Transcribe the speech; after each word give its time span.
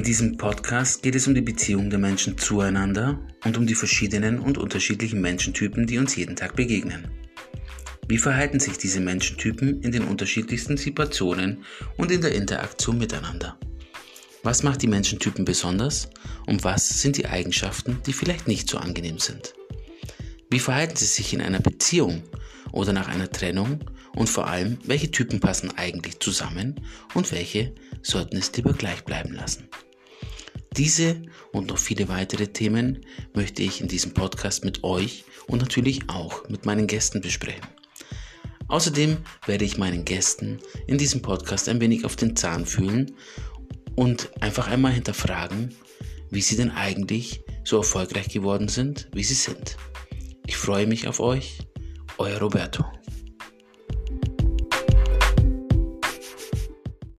In 0.00 0.04
diesem 0.04 0.38
Podcast 0.38 1.02
geht 1.02 1.14
es 1.14 1.26
um 1.26 1.34
die 1.34 1.42
Beziehung 1.42 1.90
der 1.90 1.98
Menschen 1.98 2.38
zueinander 2.38 3.20
und 3.44 3.58
um 3.58 3.66
die 3.66 3.74
verschiedenen 3.74 4.38
und 4.38 4.56
unterschiedlichen 4.56 5.20
Menschentypen, 5.20 5.86
die 5.86 5.98
uns 5.98 6.16
jeden 6.16 6.36
Tag 6.36 6.56
begegnen. 6.56 7.08
Wie 8.08 8.16
verhalten 8.16 8.60
sich 8.60 8.78
diese 8.78 9.00
Menschentypen 9.00 9.82
in 9.82 9.92
den 9.92 10.04
unterschiedlichsten 10.04 10.78
Situationen 10.78 11.66
und 11.98 12.10
in 12.10 12.22
der 12.22 12.34
Interaktion 12.34 12.96
miteinander? 12.96 13.58
Was 14.42 14.62
macht 14.62 14.80
die 14.80 14.86
Menschentypen 14.86 15.44
besonders 15.44 16.08
und 16.46 16.64
was 16.64 17.02
sind 17.02 17.18
die 17.18 17.26
Eigenschaften, 17.26 17.98
die 18.06 18.14
vielleicht 18.14 18.48
nicht 18.48 18.70
so 18.70 18.78
angenehm 18.78 19.18
sind? 19.18 19.52
Wie 20.48 20.60
verhalten 20.60 20.96
sie 20.96 21.04
sich 21.04 21.34
in 21.34 21.42
einer 21.42 21.60
Beziehung 21.60 22.22
oder 22.72 22.94
nach 22.94 23.08
einer 23.08 23.30
Trennung 23.30 23.80
und 24.14 24.28
vor 24.28 24.46
allem, 24.46 24.78
welche 24.84 25.10
Typen 25.10 25.40
passen 25.40 25.70
eigentlich 25.76 26.20
zusammen 26.20 26.80
und 27.12 27.30
welche 27.32 27.74
sollten 28.02 28.38
es 28.38 28.52
lieber 28.56 28.72
gleich 28.72 29.04
bleiben 29.04 29.34
lassen. 29.34 29.68
Diese 30.76 31.22
und 31.52 31.68
noch 31.68 31.78
viele 31.78 32.08
weitere 32.08 32.46
Themen 32.46 33.04
möchte 33.34 33.62
ich 33.62 33.80
in 33.80 33.88
diesem 33.88 34.14
Podcast 34.14 34.64
mit 34.64 34.84
euch 34.84 35.24
und 35.46 35.60
natürlich 35.60 36.08
auch 36.08 36.48
mit 36.48 36.64
meinen 36.64 36.86
Gästen 36.86 37.20
besprechen. 37.20 37.66
Außerdem 38.68 39.16
werde 39.46 39.64
ich 39.64 39.78
meinen 39.78 40.04
Gästen 40.04 40.60
in 40.86 40.96
diesem 40.96 41.22
Podcast 41.22 41.68
ein 41.68 41.80
wenig 41.80 42.04
auf 42.04 42.14
den 42.14 42.36
Zahn 42.36 42.66
fühlen 42.66 43.16
und 43.96 44.30
einfach 44.40 44.68
einmal 44.68 44.92
hinterfragen, 44.92 45.74
wie 46.30 46.40
sie 46.40 46.56
denn 46.56 46.70
eigentlich 46.70 47.42
so 47.64 47.78
erfolgreich 47.78 48.28
geworden 48.28 48.68
sind, 48.68 49.08
wie 49.12 49.24
sie 49.24 49.34
sind. 49.34 49.76
Ich 50.46 50.56
freue 50.56 50.86
mich 50.86 51.08
auf 51.08 51.18
euch, 51.18 51.58
euer 52.18 52.38
Roberto. 52.38 52.84